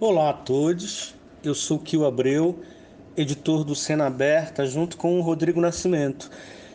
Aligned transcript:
Olá 0.00 0.30
a 0.30 0.32
todos, 0.32 1.12
eu 1.42 1.56
sou 1.56 1.76
Kio 1.76 2.06
Abreu, 2.06 2.60
editor 3.16 3.64
do 3.64 3.74
Cena 3.74 4.06
Aberta, 4.06 4.64
junto 4.64 4.96
com 4.96 5.18
o 5.18 5.22
Rodrigo 5.22 5.60
Nascimento. 5.60 6.30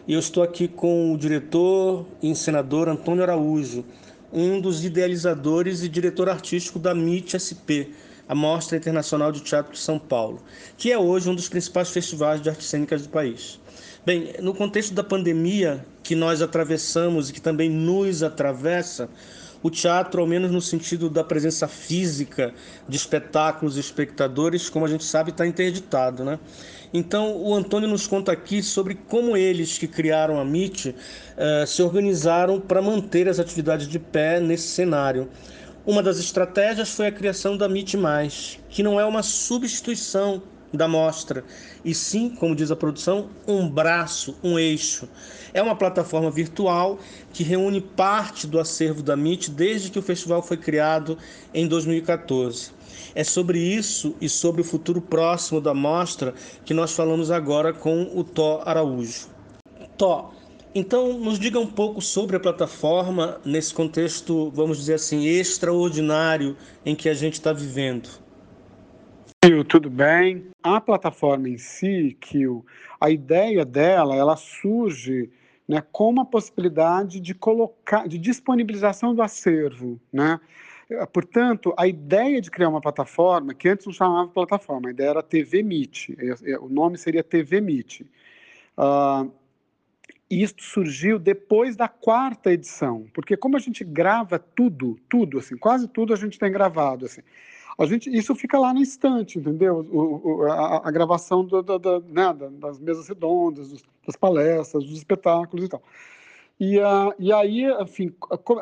E 0.06 0.12
eu 0.12 0.20
estou 0.20 0.44
aqui 0.44 0.68
com 0.68 1.14
o 1.14 1.18
diretor 1.18 2.06
e 2.22 2.28
encenador 2.28 2.90
Antônio 2.90 3.24
Araújo, 3.24 3.86
um 4.34 4.60
dos 4.60 4.84
idealizadores 4.84 5.84
e 5.84 5.88
diretor 5.88 6.28
artístico 6.28 6.78
da 6.78 6.92
MIT 6.92 7.40
SP, 7.40 7.96
a 8.28 8.36
Mostra 8.36 8.78
Internacional 8.78 9.32
de 9.32 9.40
Teatro 9.40 9.72
de 9.72 9.80
São 9.80 9.98
Paulo, 9.98 10.44
que 10.78 10.92
é 10.92 10.98
hoje 10.98 11.30
um 11.30 11.36
dos 11.36 11.48
principais 11.48 11.92
festivais 11.92 12.42
de 12.42 12.50
artes 12.50 12.68
cênicas 12.68 13.04
do 13.04 13.10
país. 13.10 13.58
Bem, 14.06 14.34
no 14.42 14.54
contexto 14.54 14.94
da 14.94 15.02
pandemia 15.02 15.86
que 16.04 16.14
nós 16.14 16.42
atravessamos 16.42 17.30
e 17.30 17.34
que 17.34 17.40
também 17.42 17.70
nos 17.70 18.22
atravessa, 18.22 19.10
o 19.64 19.70
teatro, 19.70 20.22
ao 20.22 20.28
menos 20.28 20.52
no 20.52 20.62
sentido 20.62 21.10
da 21.10 21.24
presença 21.24 21.68
física 21.68 22.54
de 22.88 22.98
espetáculos 22.98 23.78
e 23.78 23.80
espectadores, 23.80 24.70
como 24.70 24.86
a 24.86 24.90
gente 24.90 25.06
sabe, 25.06 25.32
está 25.32 25.48
interditado, 25.48 26.24
né? 26.26 26.38
Então, 26.94 27.36
o 27.38 27.56
Antônio 27.56 27.90
nos 27.90 28.06
conta 28.06 28.32
aqui 28.32 28.62
sobre 28.62 28.94
como 28.94 29.36
eles 29.36 29.78
que 29.78 29.88
criaram 29.88 30.40
a 30.40 30.44
MIT 30.44 30.94
eh, 31.38 31.66
se 31.66 31.82
organizaram 31.82 32.60
para 32.60 32.82
manter 32.82 33.28
as 33.28 33.40
atividades 33.40 33.88
de 33.88 33.98
pé 33.98 34.40
nesse 34.40 34.68
cenário. 34.68 35.30
Uma 35.86 36.04
das 36.04 36.20
estratégias 36.20 36.90
foi 36.90 37.08
a 37.08 37.12
criação 37.12 37.58
da 37.58 37.68
MIT+, 37.68 37.98
que 38.70 38.84
não 38.84 39.00
é 39.00 39.06
uma 39.06 39.24
substituição 39.24 40.44
da 40.76 40.88
mostra, 40.88 41.44
e 41.86 41.94
sim, 41.94 42.30
como 42.30 42.56
diz 42.56 42.72
a 42.72 42.76
produção, 42.76 43.30
um 43.48 43.70
braço, 43.70 44.36
um 44.44 44.58
eixo. 44.58 45.08
É 45.54 45.62
uma 45.62 45.76
plataforma 45.76 46.32
virtual 46.32 47.00
que 47.32 47.44
reúne 47.44 47.80
parte 47.80 48.48
do 48.48 48.60
acervo 48.60 49.04
da 49.04 49.14
MIT 49.14 49.52
desde 49.52 49.92
que 49.92 50.00
o 50.00 50.02
festival 50.02 50.42
foi 50.42 50.58
criado 50.58 51.18
em 51.54 51.68
2014. 51.68 52.72
É 53.16 53.24
sobre 53.24 53.60
isso 53.60 54.16
e 54.20 54.28
sobre 54.28 54.62
o 54.62 54.64
futuro 54.64 55.00
próximo 55.00 55.62
da 55.62 55.74
mostra 55.74 56.34
que 56.66 56.74
nós 56.74 56.94
falamos 56.94 57.30
agora 57.30 57.72
com 57.72 58.10
o 58.16 58.24
Tó 58.24 58.64
Araújo. 58.66 59.28
Tó, 59.98 60.34
então 60.74 61.20
nos 61.20 61.38
diga 61.38 61.60
um 61.60 61.68
pouco 61.68 62.02
sobre 62.02 62.36
a 62.36 62.40
plataforma 62.40 63.40
nesse 63.46 63.72
contexto, 63.72 64.50
vamos 64.56 64.80
dizer 64.80 64.96
assim, 64.96 65.26
extraordinário 65.26 66.58
em 66.84 66.96
que 66.96 67.08
a 67.08 67.14
gente 67.14 67.34
está 67.34 67.54
vivendo. 67.54 68.23
Tudo 69.68 69.90
bem? 69.90 70.48
A 70.62 70.80
plataforma 70.80 71.50
em 71.50 71.58
si, 71.58 72.16
Kio, 72.22 72.66
a 73.00 73.10
ideia 73.10 73.66
dela, 73.66 74.16
ela 74.16 74.38
surge 74.38 75.30
né, 75.68 75.84
como 75.92 76.22
a 76.22 76.26
possibilidade 76.26 77.20
de 77.20 77.34
colocar, 77.34 78.08
de 78.08 78.18
disponibilização 78.18 79.14
do 79.14 79.22
acervo, 79.22 80.00
né? 80.12 80.40
Portanto, 81.12 81.74
a 81.78 81.88
ideia 81.88 82.40
de 82.40 82.52
criar 82.52 82.70
uma 82.70 82.80
plataforma, 82.80 83.54
que 83.54 83.68
antes 83.68 83.86
não 83.86 83.94
chamava 83.94 84.30
plataforma, 84.30 84.90
a 84.90 84.92
ideia 84.92 85.10
era 85.10 85.24
TV 85.24 85.64
Meet, 85.64 86.10
o 86.62 86.70
nome 86.70 86.98
seria 86.98 87.24
TV 87.24 87.60
Meet. 87.60 88.02
Uh, 88.78 89.32
isto 90.30 90.64
surgiu 90.64 91.18
depois 91.18 91.76
da 91.76 91.88
quarta 91.88 92.52
edição, 92.52 93.08
porque 93.14 93.36
como 93.36 93.58
a 93.58 93.60
gente 93.60 93.84
grava 93.84 94.38
tudo, 94.38 95.00
tudo, 95.10 95.40
assim, 95.40 95.58
quase 95.58 95.88
tudo 95.88 96.14
a 96.14 96.18
gente 96.18 96.38
tem 96.38 96.52
gravado, 96.52 97.06
assim, 97.06 97.22
a 97.78 97.86
gente, 97.86 98.16
isso 98.16 98.36
fica 98.36 98.60
lá 98.60 98.74
na 98.74 98.82
estante, 98.82 99.40
entendeu? 99.40 99.86
O, 99.92 100.42
o, 100.42 100.52
a, 100.52 100.88
a, 100.88 100.92
gravação 100.92 101.44
do, 101.44 101.62
do, 101.62 101.80
do, 101.80 102.00
né, 102.08 102.34
das 102.60 102.80
mesas 102.80 103.08
redondas, 103.08 103.70
dos, 103.70 103.84
das 104.06 104.16
palestras, 104.16 104.84
dos 104.84 104.98
espetáculos 104.98 105.66
e 105.66 105.70
tal. 105.70 105.82
E, 106.60 106.78
uh, 106.80 107.14
e 107.18 107.34
aí, 107.34 107.66
enfim, 107.82 108.14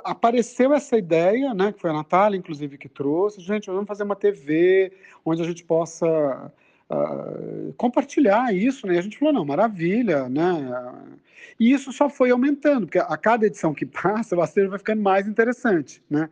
apareceu 0.03 0.73
essa 0.73 0.97
ideia, 0.97 1.53
né, 1.53 1.71
que 1.73 1.81
foi 1.81 1.89
a 1.89 1.93
Natália, 1.93 2.37
inclusive, 2.37 2.77
que 2.77 2.87
trouxe, 2.87 3.41
gente, 3.41 3.69
vamos 3.69 3.87
fazer 3.87 4.03
uma 4.03 4.15
TV 4.15 4.93
onde 5.25 5.41
a 5.41 5.45
gente 5.45 5.63
possa 5.63 6.51
uh, 6.89 7.73
compartilhar 7.73 8.53
isso, 8.55 8.87
né, 8.87 8.95
e 8.95 8.97
a 8.97 9.01
gente 9.01 9.17
falou, 9.17 9.33
não, 9.33 9.45
maravilha, 9.45 10.29
né, 10.29 10.41
e 11.59 11.71
isso 11.71 11.91
só 11.91 12.09
foi 12.09 12.31
aumentando, 12.31 12.87
porque 12.87 12.97
a 12.97 13.17
cada 13.17 13.45
edição 13.45 13.73
que 13.73 13.85
passa, 13.85 14.35
o 14.35 14.41
acervo 14.41 14.71
vai 14.71 14.79
ficando 14.79 15.01
mais 15.01 15.27
interessante, 15.27 16.01
né, 16.09 16.29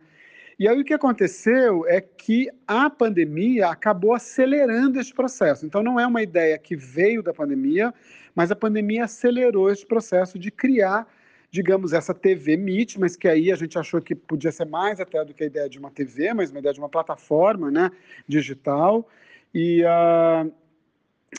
e 0.60 0.68
aí 0.68 0.78
o 0.78 0.84
que 0.84 0.92
aconteceu 0.92 1.86
é 1.88 2.02
que 2.02 2.50
a 2.66 2.90
pandemia 2.90 3.68
acabou 3.68 4.12
acelerando 4.12 5.00
esse 5.00 5.10
processo. 5.10 5.64
Então 5.64 5.82
não 5.82 5.98
é 5.98 6.06
uma 6.06 6.22
ideia 6.22 6.58
que 6.58 6.76
veio 6.76 7.22
da 7.22 7.32
pandemia, 7.32 7.94
mas 8.34 8.50
a 8.50 8.54
pandemia 8.54 9.04
acelerou 9.04 9.70
esse 9.70 9.86
processo 9.86 10.38
de 10.38 10.50
criar, 10.50 11.08
digamos, 11.50 11.94
essa 11.94 12.12
TV 12.12 12.58
Meet, 12.58 12.98
mas 12.98 13.16
que 13.16 13.26
aí 13.26 13.50
a 13.50 13.56
gente 13.56 13.78
achou 13.78 14.02
que 14.02 14.14
podia 14.14 14.52
ser 14.52 14.66
mais 14.66 15.00
até 15.00 15.24
do 15.24 15.32
que 15.32 15.44
a 15.44 15.46
ideia 15.46 15.66
de 15.66 15.78
uma 15.78 15.90
TV, 15.90 16.34
mas 16.34 16.50
uma 16.50 16.58
ideia 16.58 16.74
de 16.74 16.80
uma 16.80 16.90
plataforma, 16.90 17.70
né, 17.70 17.90
digital. 18.28 19.08
E, 19.54 19.82
uh, 19.82 20.52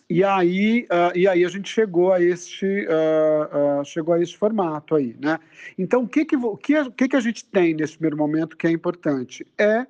e 0.09 0.23
aí, 0.23 0.87
uh, 0.89 1.17
e 1.17 1.27
aí 1.27 1.43
a 1.43 1.49
gente 1.49 1.69
chegou 1.69 2.13
a 2.13 2.21
este, 2.21 2.65
uh, 2.65 3.79
uh, 3.81 3.85
chegou 3.85 4.13
a 4.13 4.21
este 4.21 4.37
formato 4.37 4.95
aí, 4.95 5.15
né? 5.19 5.37
Então, 5.77 6.03
o 6.03 6.07
que 6.07 6.23
que, 6.23 6.35
o 6.35 6.57
que, 6.57 6.79
o 6.79 6.91
que 6.91 7.09
que 7.09 7.15
a 7.15 7.19
gente 7.19 7.43
tem 7.45 7.73
nesse 7.73 7.93
primeiro 7.93 8.17
momento 8.17 8.55
que 8.55 8.67
é 8.67 8.71
importante? 8.71 9.45
É 9.57 9.85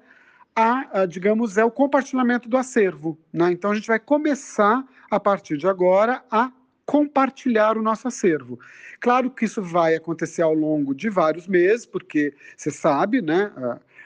a, 0.55 1.01
a, 1.01 1.05
digamos, 1.05 1.57
é 1.57 1.63
o 1.63 1.71
compartilhamento 1.71 2.49
do 2.49 2.57
acervo, 2.57 3.17
né? 3.31 3.51
Então, 3.51 3.71
a 3.71 3.75
gente 3.75 3.87
vai 3.87 3.99
começar, 3.99 4.83
a 5.09 5.19
partir 5.19 5.57
de 5.57 5.67
agora, 5.67 6.23
a 6.31 6.51
compartilhar 6.85 7.77
o 7.77 7.81
nosso 7.81 8.07
acervo. 8.07 8.59
Claro 8.99 9.29
que 9.29 9.45
isso 9.45 9.61
vai 9.61 9.95
acontecer 9.95 10.41
ao 10.41 10.53
longo 10.53 10.95
de 10.95 11.09
vários 11.09 11.47
meses, 11.47 11.85
porque 11.85 12.33
você 12.57 12.71
sabe, 12.71 13.21
né? 13.21 13.51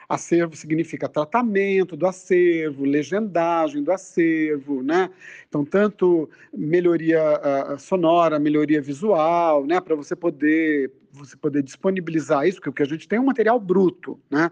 Acervo 0.08 0.54
significa 0.54 1.08
tratamento 1.08 1.96
do 1.96 2.06
acervo, 2.06 2.84
legendagem 2.84 3.82
do 3.82 3.90
acervo, 3.90 4.82
né? 4.82 5.10
Então, 5.48 5.64
tanto 5.64 6.30
melhoria 6.52 7.20
uh, 7.74 7.78
sonora, 7.78 8.38
melhoria 8.38 8.80
visual, 8.80 9.66
né? 9.66 9.80
Para 9.80 9.96
você 9.96 10.14
poder, 10.14 10.92
você 11.12 11.36
poder 11.36 11.62
disponibilizar 11.62 12.46
isso, 12.46 12.58
porque 12.58 12.70
o 12.70 12.72
que 12.72 12.82
a 12.82 12.86
gente 12.86 13.08
tem 13.08 13.18
é 13.18 13.20
um 13.20 13.26
material 13.26 13.58
bruto, 13.58 14.20
né? 14.30 14.50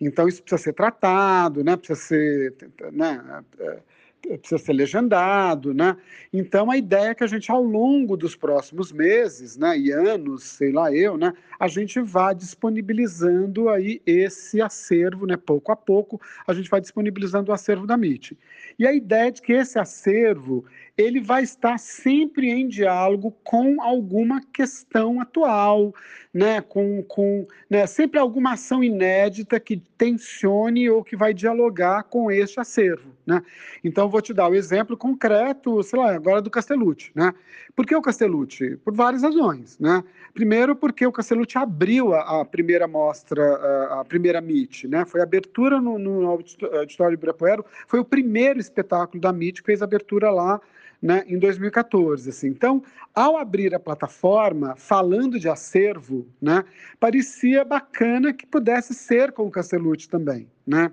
Então, 0.00 0.28
isso 0.28 0.42
precisa 0.42 0.62
ser 0.62 0.72
tratado, 0.72 1.62
né? 1.62 1.76
Precisa 1.76 2.00
ser, 2.00 2.54
né? 2.92 3.42
Uh, 3.60 3.95
precisa 4.20 4.58
ser 4.58 4.72
legendado, 4.72 5.72
né? 5.72 5.96
Então 6.32 6.70
a 6.70 6.76
ideia 6.76 7.10
é 7.10 7.14
que 7.14 7.22
a 7.22 7.26
gente 7.26 7.50
ao 7.50 7.62
longo 7.62 8.16
dos 8.16 8.34
próximos 8.34 8.90
meses, 8.90 9.56
né, 9.56 9.78
e 9.78 9.92
anos, 9.92 10.42
sei 10.44 10.72
lá 10.72 10.92
eu, 10.92 11.16
né, 11.16 11.32
a 11.58 11.68
gente 11.68 12.00
vá 12.00 12.32
disponibilizando 12.32 13.68
aí 13.68 14.00
esse 14.04 14.60
acervo, 14.60 15.26
né, 15.26 15.36
pouco 15.36 15.70
a 15.70 15.76
pouco, 15.76 16.20
a 16.46 16.52
gente 16.52 16.68
vai 16.68 16.80
disponibilizando 16.80 17.50
o 17.50 17.54
acervo 17.54 17.86
da 17.86 17.94
MIT. 17.94 18.36
E 18.78 18.86
a 18.86 18.92
ideia 18.92 19.28
é 19.28 19.30
de 19.30 19.40
que 19.40 19.52
esse 19.52 19.78
acervo, 19.78 20.64
ele 20.96 21.20
vai 21.20 21.42
estar 21.42 21.78
sempre 21.78 22.50
em 22.50 22.68
diálogo 22.68 23.30
com 23.44 23.80
alguma 23.80 24.40
questão 24.52 25.20
atual, 25.20 25.94
né, 26.32 26.60
com, 26.60 27.02
com 27.02 27.46
né, 27.70 27.86
sempre 27.86 28.18
alguma 28.18 28.52
ação 28.52 28.84
inédita 28.84 29.58
que 29.58 29.78
tensione 29.96 30.90
ou 30.90 31.02
que 31.02 31.16
vai 31.16 31.32
dialogar 31.32 32.04
com 32.04 32.30
este 32.30 32.60
acervo. 32.60 33.16
Né? 33.26 33.42
Então, 33.82 34.05
vou 34.08 34.20
te 34.20 34.32
dar 34.32 34.48
o 34.48 34.54
exemplo 34.54 34.96
concreto, 34.96 35.82
sei 35.82 35.98
lá, 35.98 36.14
agora 36.14 36.40
do 36.42 36.50
Castellucci. 36.50 37.10
Né? 37.14 37.32
Por 37.74 37.86
que 37.86 37.94
o 37.94 38.02
Castellucci? 38.02 38.76
Por 38.84 38.94
várias 38.94 39.22
razões. 39.22 39.78
Né? 39.78 40.02
Primeiro, 40.34 40.74
porque 40.74 41.06
o 41.06 41.12
Castellucci 41.12 41.58
abriu 41.58 42.14
a, 42.14 42.40
a 42.40 42.44
primeira 42.44 42.86
mostra, 42.86 44.00
a, 44.00 44.04
primeira 44.04 44.38
MIT. 44.38 44.88
Né? 44.88 45.04
Foi 45.04 45.20
a 45.20 45.24
abertura 45.24 45.80
no, 45.80 45.98
no 45.98 46.28
Auditório 46.28 47.14
Ibirapuera, 47.14 47.64
foi 47.86 48.00
o 48.00 48.04
primeiro 48.04 48.58
espetáculo 48.58 49.20
da 49.20 49.30
MIT 49.30 49.62
que 49.62 49.66
fez 49.66 49.82
abertura 49.82 50.30
lá 50.30 50.60
né, 51.00 51.24
em 51.26 51.38
2014. 51.38 52.30
Assim. 52.30 52.48
Então, 52.48 52.82
ao 53.14 53.36
abrir 53.36 53.74
a 53.74 53.80
plataforma, 53.80 54.74
falando 54.76 55.38
de 55.38 55.48
acervo, 55.48 56.26
né, 56.40 56.64
parecia 56.98 57.64
bacana 57.64 58.32
que 58.32 58.46
pudesse 58.46 58.94
ser 58.94 59.32
com 59.32 59.46
o 59.46 59.50
Castellucci 59.50 60.08
também. 60.08 60.48
Né? 60.66 60.90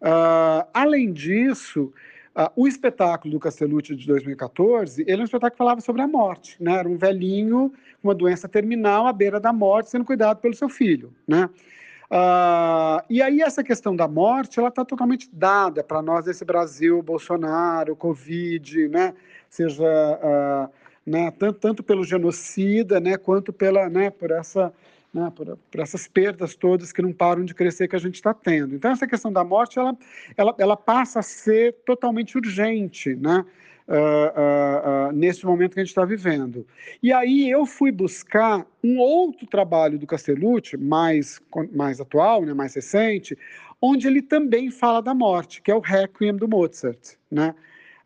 Uh, 0.00 0.66
além 0.74 1.12
disso, 1.12 1.92
uh, 2.36 2.50
o 2.56 2.66
espetáculo 2.66 3.32
do 3.32 3.40
Castellucci 3.40 3.94
de 3.94 4.06
2014, 4.06 5.02
ele 5.02 5.12
é 5.12 5.20
um 5.20 5.24
espetáculo 5.24 5.52
que 5.52 5.58
falava 5.58 5.80
sobre 5.80 6.02
a 6.02 6.08
morte. 6.08 6.56
Né? 6.62 6.72
Era 6.72 6.88
um 6.88 6.96
velhinho 6.96 7.72
com 8.00 8.08
uma 8.08 8.14
doença 8.14 8.48
terminal 8.48 9.06
à 9.06 9.12
beira 9.12 9.40
da 9.40 9.52
morte, 9.52 9.90
sendo 9.90 10.04
cuidado 10.04 10.38
pelo 10.40 10.54
seu 10.54 10.68
filho. 10.68 11.12
Né? 11.26 11.48
Uh, 12.10 13.02
e 13.08 13.22
aí 13.22 13.40
essa 13.40 13.64
questão 13.64 13.96
da 13.96 14.06
morte, 14.06 14.58
ela 14.58 14.68
está 14.68 14.84
totalmente 14.84 15.28
dada 15.32 15.82
para 15.82 16.02
nós 16.02 16.24
desse 16.24 16.44
Brasil, 16.44 17.02
Bolsonaro, 17.02 17.96
Covid, 17.96 18.88
né? 18.88 19.14
seja 19.48 19.82
uh, 19.84 20.70
né, 21.06 21.30
tanto, 21.30 21.58
tanto 21.58 21.82
pelo 21.82 22.02
genocida, 22.02 22.98
né, 22.98 23.16
quanto 23.16 23.52
pela, 23.52 23.88
né, 23.88 24.10
por, 24.10 24.30
essa, 24.30 24.72
né, 25.14 25.32
por, 25.34 25.56
por, 25.70 25.80
essas 25.80 26.08
perdas 26.08 26.56
todas 26.56 26.92
que 26.92 27.00
não 27.00 27.12
param 27.12 27.44
de 27.44 27.54
crescer 27.54 27.86
que 27.86 27.94
a 27.94 28.00
gente 28.00 28.16
está 28.16 28.34
tendo. 28.34 28.74
Então, 28.74 28.90
essa 28.90 29.06
questão 29.06 29.32
da 29.32 29.44
morte, 29.44 29.78
ela, 29.78 29.96
ela, 30.36 30.54
ela 30.58 30.76
passa 30.76 31.20
a 31.20 31.22
ser 31.22 31.76
totalmente 31.86 32.36
urgente, 32.36 33.14
né? 33.14 33.46
Uh, 33.86 33.92
uh, 33.92 35.10
uh, 35.10 35.12
nesse 35.12 35.44
momento 35.44 35.74
que 35.74 35.80
a 35.80 35.84
gente 35.84 35.90
está 35.90 36.06
vivendo. 36.06 36.66
E 37.02 37.12
aí 37.12 37.50
eu 37.50 37.66
fui 37.66 37.92
buscar 37.92 38.66
um 38.82 38.98
outro 38.98 39.46
trabalho 39.46 39.98
do 39.98 40.06
Castellucci, 40.06 40.78
mais, 40.78 41.38
mais 41.70 42.00
atual, 42.00 42.46
né, 42.46 42.54
mais 42.54 42.74
recente, 42.74 43.36
onde 43.82 44.06
ele 44.06 44.22
também 44.22 44.70
fala 44.70 45.02
da 45.02 45.12
morte, 45.12 45.60
que 45.60 45.70
é 45.70 45.74
o 45.74 45.80
Requiem 45.80 46.34
do 46.34 46.48
Mozart, 46.48 47.16
né? 47.30 47.54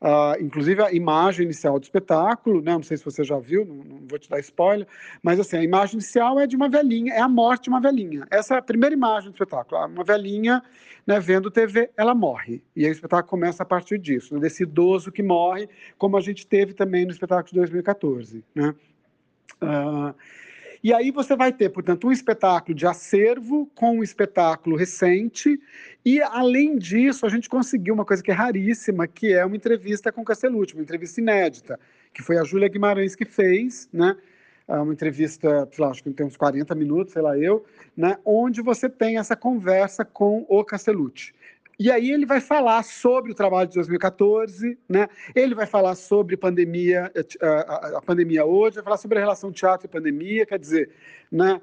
Uh, 0.00 0.40
inclusive 0.40 0.80
a 0.80 0.92
imagem 0.92 1.44
inicial 1.44 1.78
do 1.78 1.82
espetáculo, 1.82 2.62
né? 2.62 2.72
não 2.72 2.84
sei 2.84 2.96
se 2.96 3.04
você 3.04 3.24
já 3.24 3.36
viu, 3.36 3.64
não, 3.64 3.76
não, 3.76 4.06
vou 4.06 4.16
te 4.16 4.30
dar 4.30 4.38
spoiler, 4.38 4.86
mas 5.20 5.40
assim, 5.40 5.56
a 5.56 5.62
imagem 5.64 5.94
inicial 5.94 6.38
é 6.38 6.46
de 6.46 6.54
uma 6.54 6.68
velhinha, 6.68 7.12
é 7.14 7.20
a 7.20 7.28
morte 7.28 7.64
de 7.64 7.68
uma 7.68 7.80
velhinha. 7.80 8.24
Essa 8.30 8.54
é 8.54 8.58
a 8.58 8.62
primeira 8.62 8.94
imagem 8.94 9.30
do 9.30 9.34
espetáculo. 9.34 9.84
Uma 9.86 10.04
velhinha 10.04 10.62
né, 11.04 11.18
vendo 11.18 11.50
TV, 11.50 11.90
ela 11.96 12.14
morre. 12.14 12.62
E 12.76 12.84
aí 12.84 12.90
o 12.90 12.92
espetáculo 12.92 13.30
começa 13.30 13.62
a 13.62 13.66
partir 13.66 13.98
disso, 13.98 14.34
né, 14.34 14.40
desse 14.40 14.62
idoso 14.62 15.10
que 15.10 15.22
morre, 15.22 15.68
como 15.96 16.16
a 16.16 16.20
gente 16.20 16.46
teve 16.46 16.74
também 16.74 17.04
no 17.04 17.10
espetáculo 17.10 17.48
de 17.48 17.56
2014. 17.56 18.44
Né? 18.54 18.74
Uh, 19.60 20.14
e 20.82 20.92
aí 20.92 21.10
você 21.10 21.34
vai 21.36 21.52
ter, 21.52 21.70
portanto, 21.70 22.06
um 22.06 22.12
espetáculo 22.12 22.74
de 22.74 22.86
acervo 22.86 23.70
com 23.74 23.98
um 23.98 24.02
espetáculo 24.02 24.76
recente, 24.76 25.60
e 26.04 26.20
além 26.22 26.78
disso, 26.78 27.26
a 27.26 27.28
gente 27.28 27.48
conseguiu 27.48 27.94
uma 27.94 28.04
coisa 28.04 28.22
que 28.22 28.30
é 28.30 28.34
raríssima, 28.34 29.06
que 29.06 29.32
é 29.32 29.44
uma 29.44 29.56
entrevista 29.56 30.12
com 30.12 30.24
Castellucci, 30.24 30.74
uma 30.74 30.82
entrevista 30.82 31.20
inédita, 31.20 31.78
que 32.12 32.22
foi 32.22 32.38
a 32.38 32.44
Júlia 32.44 32.68
Guimarães 32.68 33.14
que 33.14 33.24
fez, 33.24 33.88
né? 33.92 34.16
Ah, 34.66 34.82
uma 34.82 34.92
entrevista, 34.92 35.66
sei 35.72 35.82
lá, 35.82 35.90
acho 35.90 36.02
que 36.02 36.10
tem 36.10 36.26
uns 36.26 36.36
40 36.36 36.74
minutos, 36.74 37.14
sei 37.14 37.22
lá 37.22 37.38
eu, 37.38 37.64
né? 37.96 38.18
onde 38.22 38.60
você 38.60 38.86
tem 38.86 39.16
essa 39.16 39.34
conversa 39.34 40.04
com 40.04 40.44
o 40.46 40.62
Castellucci. 40.62 41.32
E 41.78 41.92
aí 41.92 42.10
ele 42.10 42.26
vai 42.26 42.40
falar 42.40 42.82
sobre 42.82 43.30
o 43.30 43.34
trabalho 43.34 43.68
de 43.68 43.76
2014, 43.76 44.76
né? 44.88 45.06
Ele 45.32 45.54
vai 45.54 45.66
falar 45.66 45.94
sobre 45.94 46.36
pandemia, 46.36 47.10
eh, 47.14 47.46
a, 47.46 47.98
a 47.98 48.02
pandemia 48.02 48.44
hoje, 48.44 48.76
vai 48.76 48.84
falar 48.84 48.96
sobre 48.96 49.18
a 49.18 49.20
relação 49.20 49.52
teatro 49.52 49.86
e 49.86 49.88
pandemia, 49.88 50.44
quer 50.44 50.58
dizer, 50.58 50.90
né? 51.30 51.60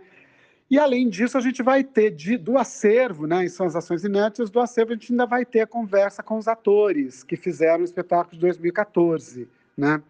E 0.70 0.80
além 0.80 1.10
disso, 1.10 1.38
a 1.38 1.42
gente 1.42 1.62
vai 1.62 1.84
ter 1.84 2.12
de, 2.12 2.38
do 2.38 2.58
acervo, 2.58 3.28
né, 3.28 3.48
são 3.50 3.68
as 3.68 3.76
ações 3.76 4.04
inéditas, 4.04 4.50
do 4.50 4.60
acervo 4.60 4.94
a 4.94 4.96
gente 4.96 5.12
ainda 5.12 5.26
vai 5.26 5.46
ter 5.46 5.62
a 5.62 5.68
conversa 5.68 6.24
com 6.24 6.38
os 6.38 6.48
atores 6.48 7.24
que 7.24 7.36
fizeram 7.36 7.82
o 7.82 7.86
espetáculo 7.86 8.34
de 8.34 8.40
2014, 8.40 9.48
né? 9.78 10.02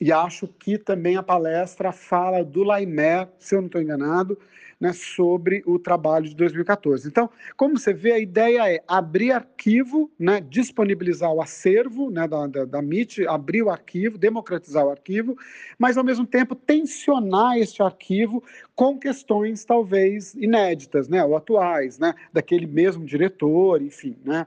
E 0.00 0.12
acho 0.12 0.46
que 0.46 0.78
também 0.78 1.16
a 1.16 1.22
palestra 1.22 1.92
fala 1.92 2.44
do 2.44 2.62
Laimé, 2.62 3.28
se 3.38 3.54
eu 3.54 3.60
não 3.60 3.66
estou 3.66 3.80
enganado, 3.80 4.38
né, 4.78 4.92
sobre 4.92 5.62
o 5.66 5.78
trabalho 5.78 6.28
de 6.28 6.36
2014. 6.36 7.08
Então, 7.08 7.30
como 7.56 7.78
você 7.78 7.94
vê, 7.94 8.12
a 8.12 8.18
ideia 8.18 8.70
é 8.70 8.82
abrir 8.86 9.32
arquivo, 9.32 10.10
né, 10.18 10.40
disponibilizar 10.40 11.32
o 11.32 11.40
acervo 11.40 12.10
né, 12.10 12.28
da, 12.28 12.46
da, 12.46 12.64
da 12.66 12.78
MIT, 12.80 13.26
abrir 13.26 13.62
o 13.62 13.70
arquivo, 13.70 14.18
democratizar 14.18 14.84
o 14.84 14.90
arquivo, 14.90 15.36
mas, 15.78 15.96
ao 15.96 16.04
mesmo 16.04 16.26
tempo, 16.26 16.54
tensionar 16.54 17.56
este 17.56 17.82
arquivo 17.82 18.44
com 18.74 18.98
questões 18.98 19.64
talvez 19.64 20.34
inéditas, 20.34 21.08
né, 21.08 21.24
ou 21.24 21.36
atuais, 21.36 21.98
né, 21.98 22.14
daquele 22.30 22.66
mesmo 22.66 23.04
diretor, 23.04 23.80
enfim, 23.80 24.14
né, 24.24 24.46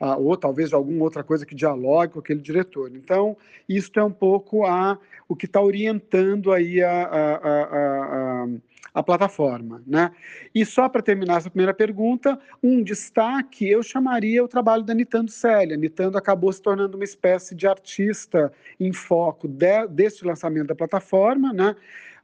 ou 0.00 0.36
talvez 0.36 0.72
alguma 0.72 1.04
outra 1.04 1.22
coisa 1.22 1.44
que 1.44 1.54
dialogue 1.54 2.14
com 2.14 2.20
aquele 2.20 2.40
diretor. 2.40 2.90
Então, 2.94 3.36
isso 3.68 3.90
é 3.96 4.02
um 4.02 4.10
pouco 4.10 4.64
a, 4.64 4.98
o 5.28 5.36
que 5.36 5.44
está 5.44 5.60
orientando 5.60 6.52
aí 6.52 6.82
a, 6.82 7.02
a, 7.04 7.34
a, 7.34 8.48
a 8.94 9.02
plataforma. 9.02 9.82
Né? 9.86 10.10
E 10.54 10.64
só 10.64 10.88
para 10.88 11.02
terminar 11.02 11.36
essa 11.36 11.50
primeira 11.50 11.74
pergunta, 11.74 12.38
um 12.62 12.82
destaque 12.82 13.68
eu 13.68 13.82
chamaria 13.82 14.42
o 14.42 14.48
trabalho 14.48 14.82
da 14.82 14.94
Nitando 14.94 15.30
Célia. 15.30 15.76
Nitando 15.76 16.16
acabou 16.16 16.52
se 16.52 16.62
tornando 16.62 16.96
uma 16.96 17.04
espécie 17.04 17.54
de 17.54 17.66
artista 17.66 18.50
em 18.78 18.92
foco 18.92 19.46
de, 19.46 19.86
deste 19.88 20.24
lançamento 20.24 20.68
da 20.68 20.74
plataforma. 20.74 21.52
Né? 21.52 21.76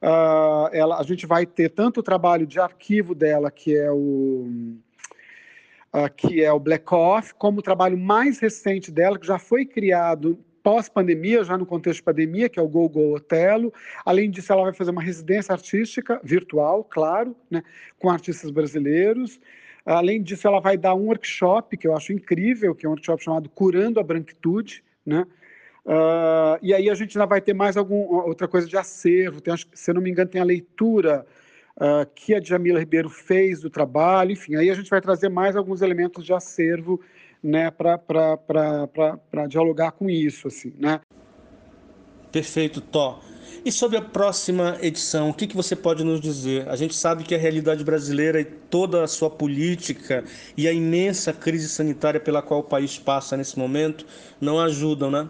Uh, 0.03 0.69
ela, 0.73 0.99
a 0.99 1.03
gente 1.03 1.27
vai 1.27 1.45
ter 1.45 1.71
tanto 1.71 2.01
o 2.01 2.03
trabalho 2.03 2.47
de 2.47 2.59
arquivo 2.59 3.15
dela, 3.15 3.51
que 3.51 3.77
é 3.77 3.91
o. 3.91 4.77
Uh, 5.97 6.13
que 6.15 6.43
é 6.43 6.53
o 6.53 6.61
Black 6.61 6.93
Off, 6.93 7.33
como 7.37 7.61
o 7.61 7.63
trabalho 7.63 7.97
mais 7.97 8.39
recente 8.39 8.91
dela, 8.91 9.19
que 9.19 9.27
já 9.27 9.39
foi 9.39 9.65
criado 9.65 10.39
pós-pandemia, 10.63 11.45
já 11.45 11.57
no 11.57 11.65
contexto 11.65 12.01
de 12.01 12.03
pandemia, 12.03 12.49
que 12.49 12.59
é 12.59 12.63
o 12.63 12.69
Go 12.69 12.89
Go 12.89 13.15
Otelo. 13.15 13.73
Além 14.05 14.29
disso, 14.29 14.53
ela 14.53 14.65
vai 14.65 14.73
fazer 14.75 14.91
uma 14.91 15.01
residência 15.01 15.53
artística 15.53 16.21
virtual, 16.25 16.83
claro, 16.83 17.37
né, 17.49 17.63
com 17.99 18.11
artistas 18.11 18.51
brasileiros. 18.51 19.41
Além 19.87 20.21
disso, 20.21 20.47
ela 20.49 20.61
vai 20.61 20.77
dar 20.77 20.95
um 20.97 21.07
workshop 21.07 21.77
que 21.77 21.87
eu 21.87 21.97
acho 21.97 22.13
incrível, 22.13 22.75
que 22.75 22.85
é 22.85 22.89
um 22.89 22.93
workshop 22.93 23.23
chamado 23.23 23.49
Curando 23.49 24.01
a 24.01 24.03
Branquitude, 24.03 24.83
né? 25.07 25.25
Uh, 25.85 26.59
e 26.61 26.75
aí 26.75 26.91
a 26.91 26.95
gente 26.97 27.17
ainda 27.17 27.27
vai 27.27 27.41
ter 27.41 27.55
mais 27.55 27.77
algum 27.77 28.01
outra 28.27 28.49
coisa 28.49 28.67
de 28.67 28.77
acervo. 28.77 29.41
Tem, 29.41 29.55
se 29.57 29.89
eu 29.89 29.95
não 29.95 30.03
me 30.03 30.11
engano, 30.11 30.29
tem 30.29 30.41
a 30.41 30.45
leitura 30.45 31.25
uh, 31.77 32.07
que 32.15 32.35
a 32.35 32.41
Jamila 32.41 32.79
Ribeiro 32.79 33.09
fez 33.09 33.61
do 33.61 33.71
trabalho. 33.71 34.33
Enfim, 34.33 34.57
aí 34.57 34.71
a 34.71 34.75
gente 34.75 34.91
vai 34.91 35.01
trazer 35.01 35.29
mais 35.29 35.57
alguns 35.57 35.83
elementos 35.83 36.25
de 36.25 36.33
acervo 36.33 37.01
né, 37.43 37.71
para 37.71 39.47
dialogar 39.49 39.93
com 39.93 40.11
isso, 40.11 40.49
assim, 40.49 40.73
né? 40.79 41.01
Perfeito, 42.33 42.81
Tó. 42.81 43.21
E 43.65 43.73
sobre 43.73 43.97
a 43.97 44.03
próxima 44.03 44.77
edição, 44.81 45.31
o 45.31 45.35
que, 45.35 45.47
que 45.47 45.57
você 45.57 45.75
pode 45.75 46.05
nos 46.05 46.21
dizer? 46.21 46.69
A 46.69 46.77
gente 46.77 46.95
sabe 46.95 47.25
que 47.25 47.35
a 47.35 47.39
realidade 47.39 47.83
brasileira 47.83 48.41
e 48.41 48.45
toda 48.45 49.03
a 49.03 49.09
sua 49.09 49.29
política 49.29 50.23
e 50.57 50.69
a 50.69 50.73
imensa 50.73 51.33
crise 51.33 51.69
sanitária 51.69 52.21
pela 52.21 52.43
qual 52.43 52.61
o 52.61 52.65
país 52.65 52.97
passa 52.99 53.37
nesse 53.37 53.59
momento 53.59 54.07
não 54.41 54.61
ajudam, 54.61 55.11
né? 55.11 55.29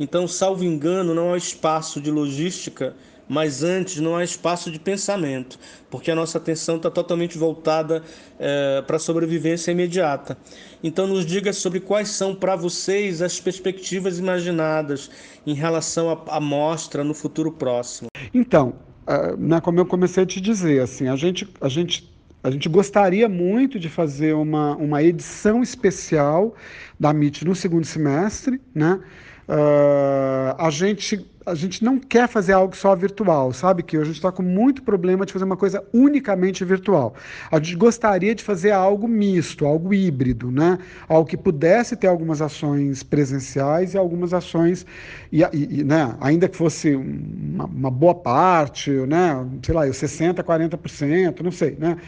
Então, 0.00 0.26
salvo 0.26 0.64
engano, 0.64 1.14
não 1.14 1.34
há 1.34 1.36
espaço 1.36 2.00
de 2.00 2.10
logística 2.10 2.96
mas 3.28 3.62
antes 3.62 4.00
não 4.00 4.16
há 4.16 4.24
espaço 4.24 4.70
de 4.70 4.78
pensamento, 4.78 5.58
porque 5.90 6.10
a 6.10 6.14
nossa 6.14 6.38
atenção 6.38 6.76
está 6.76 6.90
totalmente 6.90 7.38
voltada 7.38 8.02
é, 8.38 8.82
para 8.82 8.96
a 8.96 8.98
sobrevivência 8.98 9.70
imediata. 9.70 10.36
Então, 10.82 11.06
nos 11.06 11.24
diga 11.24 11.52
sobre 11.52 11.80
quais 11.80 12.08
são 12.08 12.34
para 12.34 12.56
vocês 12.56 13.22
as 13.22 13.40
perspectivas 13.40 14.18
imaginadas 14.18 15.10
em 15.46 15.54
relação 15.54 16.10
à, 16.10 16.36
à 16.36 16.40
mostra 16.40 17.02
no 17.02 17.14
futuro 17.14 17.52
próximo. 17.52 18.08
Então, 18.32 18.74
uh, 19.06 19.36
né, 19.36 19.60
como 19.60 19.80
eu 19.80 19.86
comecei 19.86 20.22
a 20.22 20.26
te 20.26 20.40
dizer, 20.40 20.82
assim, 20.82 21.08
a 21.08 21.16
gente, 21.16 21.48
a 21.60 21.68
gente 21.68 22.12
a 22.44 22.50
gente 22.50 22.68
gostaria 22.68 23.26
muito 23.26 23.80
de 23.80 23.88
fazer 23.88 24.34
uma, 24.34 24.76
uma 24.76 25.02
edição 25.02 25.62
especial 25.62 26.54
da 27.00 27.08
MIT 27.08 27.42
no 27.46 27.54
segundo 27.54 27.86
semestre, 27.86 28.60
né? 28.74 29.00
Uh, 29.48 30.54
a 30.58 30.68
gente 30.68 31.26
a 31.46 31.54
gente 31.54 31.84
não 31.84 31.98
quer 31.98 32.26
fazer 32.26 32.52
algo 32.52 32.74
só 32.74 32.94
virtual, 32.94 33.52
sabe? 33.52 33.82
Que 33.82 33.96
a 33.96 34.04
gente 34.04 34.16
está 34.16 34.32
com 34.32 34.42
muito 34.42 34.82
problema 34.82 35.26
de 35.26 35.32
fazer 35.32 35.44
uma 35.44 35.56
coisa 35.56 35.84
unicamente 35.92 36.64
virtual. 36.64 37.14
A 37.50 37.56
gente 37.56 37.76
gostaria 37.76 38.34
de 38.34 38.42
fazer 38.42 38.70
algo 38.70 39.06
misto, 39.06 39.66
algo 39.66 39.92
híbrido, 39.92 40.50
né? 40.50 40.78
Algo 41.06 41.28
que 41.28 41.36
pudesse 41.36 41.96
ter 41.96 42.06
algumas 42.06 42.40
ações 42.40 43.02
presenciais 43.02 43.92
e 43.94 43.98
algumas 43.98 44.32
ações, 44.32 44.86
e, 45.30 45.42
e 45.52 45.84
né? 45.84 46.16
ainda 46.20 46.48
que 46.48 46.56
fosse 46.56 46.94
uma, 46.94 47.66
uma, 47.66 47.90
boa 47.90 48.14
parte, 48.14 48.90
né? 48.90 49.46
Sei 49.62 49.74
lá, 49.74 49.86
60%, 49.86 50.42
40%, 50.42 51.40
não 51.40 51.52
sei, 51.52 51.76
né? 51.78 51.98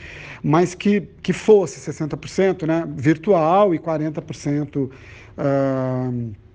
Mas 0.42 0.75
que, 0.75 1.02
que 1.22 1.32
fosse 1.32 1.78
60% 1.90 2.66
né? 2.66 2.84
virtual 2.96 3.75
e 3.75 3.78
40%. 3.78 4.90
Uh, 5.38 6.45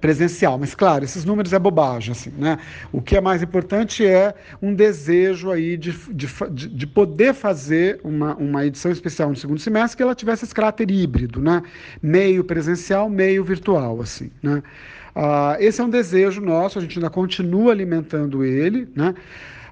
presencial. 0.00 0.58
Mas, 0.58 0.74
claro, 0.74 1.04
esses 1.04 1.24
números 1.24 1.52
é 1.52 1.58
bobagem. 1.58 2.12
Assim, 2.12 2.30
né? 2.36 2.58
O 2.92 3.00
que 3.00 3.16
é 3.16 3.20
mais 3.20 3.42
importante 3.42 4.06
é 4.06 4.34
um 4.60 4.74
desejo 4.74 5.50
aí 5.50 5.76
de, 5.76 5.92
de, 6.12 6.28
de 6.50 6.86
poder 6.86 7.34
fazer 7.34 8.00
uma, 8.02 8.34
uma 8.36 8.66
edição 8.66 8.90
especial 8.90 9.30
no 9.30 9.36
segundo 9.36 9.60
semestre 9.60 9.96
que 9.96 10.02
ela 10.02 10.14
tivesse 10.14 10.44
esse 10.44 10.54
caráter 10.54 10.90
híbrido, 10.90 11.40
né? 11.40 11.62
meio 12.02 12.44
presencial, 12.44 13.08
meio 13.08 13.44
virtual. 13.44 14.00
assim, 14.00 14.30
né? 14.42 14.62
Uh, 15.14 15.56
esse 15.58 15.80
é 15.80 15.84
um 15.84 15.90
desejo 15.90 16.40
nosso, 16.40 16.78
a 16.78 16.82
gente 16.82 16.98
ainda 16.98 17.10
continua 17.10 17.72
alimentando 17.72 18.44
ele, 18.44 18.88
né? 18.94 19.14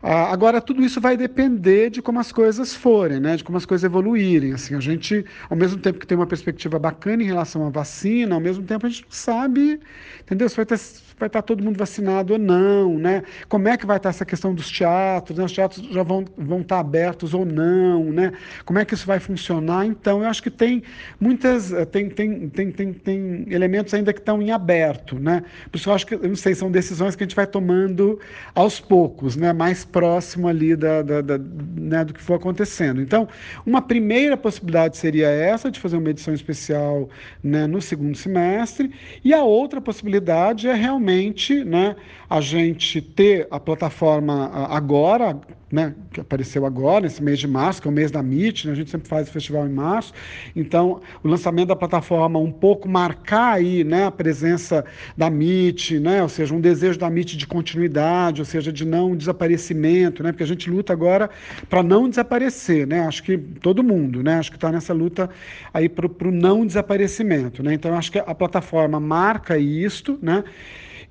Ah, 0.03 0.33
agora, 0.33 0.61
tudo 0.61 0.83
isso 0.83 1.01
vai 1.01 1.17
depender 1.17 1.91
de 1.91 2.01
como 2.01 2.21
as 2.21 2.31
coisas 2.31 2.75
forem, 2.75 3.21
né? 3.21 3.37
de 3.37 3.45
como 3.45 3.59
as 3.59 3.67
coisas 3.67 3.85
evoluírem. 3.85 4.53
Assim, 4.53 4.75
a 4.75 4.81
gente, 4.81 5.25
ao 5.51 5.57
mesmo 5.57 5.79
tempo 5.81 5.99
que 5.99 6.07
tem 6.07 6.17
uma 6.17 6.27
perspectiva 6.27 6.79
bacana 6.79 7.23
em 7.23 7.27
relação 7.27 7.67
à 7.67 7.71
vacina, 7.71 8.35
ao 8.35 8.41
mesmo 8.41 8.65
tempo 8.65 8.87
a 8.87 8.89
gente 8.89 9.03
não 9.03 9.11
sabe, 9.11 9.81
entendeu? 10.21 10.49
Se 10.49 10.57
vai 10.57 10.67
ter 10.67 10.79
vai 11.19 11.27
estar 11.27 11.43
todo 11.43 11.63
mundo 11.63 11.77
vacinado 11.77 12.35
ou 12.35 12.39
não, 12.39 12.99
né? 12.99 13.23
Como 13.49 13.69
é 13.69 13.77
que 13.77 13.85
vai 13.85 13.97
estar 13.97 14.11
essa 14.11 14.25
questão 14.25 14.55
dos 14.55 14.71
teatros? 14.71 15.37
Né? 15.37 15.45
Os 15.45 15.53
teatros 15.53 15.87
já 15.89 16.03
vão, 16.03 16.25
vão 16.37 16.61
estar 16.61 16.79
abertos 16.79 17.35
ou 17.35 17.45
não, 17.45 18.05
né? 18.05 18.33
Como 18.65 18.79
é 18.79 18.85
que 18.85 18.95
isso 18.95 19.07
vai 19.07 19.19
funcionar? 19.19 19.85
Então, 19.85 20.23
eu 20.23 20.29
acho 20.29 20.43
que 20.43 20.51
tem 20.51 20.83
muitas, 21.21 21.73
eh, 21.73 21.85
tem, 21.85 22.09
tem, 22.09 22.49
tem, 22.49 22.71
tem, 22.71 22.93
tem 22.93 23.47
elementos 23.51 23.93
ainda 23.93 24.13
que 24.13 24.21
estão 24.21 24.41
em 24.41 24.51
aberto, 24.53 25.19
né? 25.19 25.43
Por 25.71 25.79
isso 25.79 25.91
eu 25.91 25.95
acho 25.95 26.07
que, 26.07 26.15
eu 26.15 26.29
não 26.29 26.37
sei, 26.37 26.55
são 26.55 26.71
decisões 26.71 27.17
que 27.17 27.25
a 27.25 27.27
gente 27.27 27.37
vai 27.37 27.47
tomando 27.47 28.21
aos 28.55 28.79
poucos, 28.79 29.37
né? 29.37 29.53
Mais 29.53 29.85
próximo 29.91 30.49
ali 30.49 30.77
da, 30.77 31.03
da, 31.03 31.21
da 31.21 31.39
né, 31.39 32.05
do 32.05 32.13
que 32.13 32.23
for 32.23 32.35
acontecendo. 32.35 33.01
Então, 33.01 33.29
uma 33.65 33.83
primeira 33.83 34.37
possibilidade 34.37 34.97
seria 34.97 35.29
essa, 35.29 35.71
de 35.71 35.81
fazer 35.81 35.97
uma 35.97 36.11
edição 36.11 36.35
especial 36.35 37.09
né, 37.43 37.67
no 37.67 37.81
segundo 37.81 38.17
semestre, 38.17 38.93
e 39.25 39.33
a 39.33 39.43
outra 39.43 39.81
possibilidade 39.81 40.69
é 40.69 40.75
realmente 40.75 41.65
né, 41.65 41.97
a 42.29 42.41
gente 42.41 43.01
ter 43.01 43.47
a 43.51 43.59
plataforma 43.59 44.51
agora, 44.69 45.39
né, 45.71 45.95
que 46.13 46.21
apareceu 46.21 46.65
agora, 46.65 47.07
esse 47.07 47.23
mês 47.23 47.39
de 47.39 47.47
março, 47.47 47.83
que 47.83 47.89
é 47.89 47.91
o 47.91 47.95
mês 47.95 48.11
da 48.11 48.21
MIT, 48.21 48.67
né, 48.67 48.73
a 48.73 48.77
gente 48.77 48.91
sempre 48.91 49.09
faz 49.09 49.29
o 49.29 49.33
festival 49.33 49.67
em 49.67 49.73
março, 49.73 50.13
então 50.57 51.01
o 51.23 51.29
lançamento 51.29 51.69
da 51.69 51.77
plataforma 51.77 52.39
um 52.39 52.51
pouco 52.51 52.89
marcar 52.89 53.55
aí 53.55 53.85
né, 53.85 54.07
a 54.07 54.11
presença 54.11 54.85
da 55.17 55.29
MIT, 55.29 56.01
né, 56.01 56.23
ou 56.23 56.29
seja, 56.29 56.55
um 56.55 56.61
desejo 56.61 56.99
da 56.99 57.07
MIT 57.09 57.37
de 57.37 57.47
continuidade, 57.47 58.41
ou 58.41 58.45
seja, 58.45 58.73
de 58.73 58.85
não 58.85 59.17
desaparecimento, 59.17 59.78
né, 60.23 60.33
porque 60.33 60.43
a 60.43 60.47
gente 60.47 60.69
luta 60.71 60.93
agora 60.93 61.31
para 61.69 61.83
não 61.83 62.09
desaparecer, 62.09 62.87
né, 62.87 63.01
acho 63.01 63.23
que 63.23 63.39
todo 63.39 63.83
mundo, 63.83 64.23
né, 64.23 64.39
acho 64.39 64.51
que 64.51 64.57
está 64.57 64.71
nessa 64.71 64.93
luta 64.93 65.31
aí 65.73 65.89
para 65.89 66.07
o 66.07 66.31
não 66.31 66.67
desaparecimento, 66.67 67.63
né, 67.63 67.75
então 67.75 67.95
acho 67.95 68.13
que 68.13 68.19
a 68.19 68.35
plataforma 68.35 68.99
marca 69.01 69.57
isto, 69.59 70.19
né, 70.21 70.45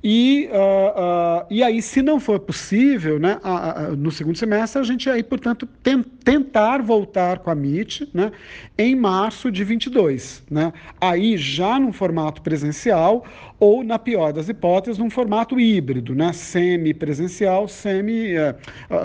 e, 0.03 0.47
uh, 0.51 1.41
uh, 1.41 1.45
e 1.49 1.63
aí, 1.63 1.81
se 1.81 2.03
não 2.03 2.19
for 2.19 2.39
possível, 2.39 3.19
né, 3.19 3.39
uh, 3.43 3.95
no 3.95 4.11
segundo 4.11 4.37
semestre, 4.37 4.79
a 4.79 4.83
gente 4.83 5.09
aí, 5.09 5.23
portanto, 5.23 5.67
tem, 5.81 6.03
tentar 6.03 6.83
voltar 6.83 7.39
com 7.39 7.49
a 7.49 7.53
MIT 7.53 8.09
né, 8.13 8.31
em 8.77 8.95
março 8.95 9.51
de 9.51 9.63
22. 9.63 10.43
Né? 10.51 10.71
Aí 11.01 11.35
já 11.35 11.79
num 11.79 11.91
formato 11.91 12.43
presencial 12.43 13.25
ou, 13.59 13.83
na 13.83 13.97
pior 13.97 14.31
das 14.31 14.47
hipóteses, 14.47 14.99
num 14.99 15.09
formato 15.09 15.59
híbrido, 15.59 16.13
né, 16.13 16.31
semi-presencial, 16.31 17.67
semi, 17.67 18.37
uh, 18.37 18.55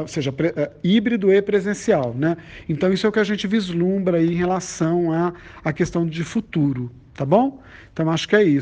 ou 0.01 0.07
seja, 0.07 0.31
uh, 0.31 0.71
híbrido 0.85 1.33
e 1.33 1.41
presencial. 1.41 2.15
Né? 2.15 2.37
Então, 2.69 2.93
isso 2.93 3.07
é 3.07 3.09
o 3.09 3.13
que 3.13 3.19
a 3.19 3.25
gente 3.25 3.47
vislumbra 3.47 4.19
aí 4.19 4.31
em 4.35 4.37
relação 4.37 5.11
à, 5.11 5.33
à 5.65 5.73
questão 5.73 6.07
de 6.07 6.23
futuro. 6.23 6.91
Tá 7.15 7.27
bom? 7.27 7.63
Então, 7.93 8.11
acho 8.11 8.27
que 8.27 8.35
é 8.35 8.43
isso. 8.43 8.61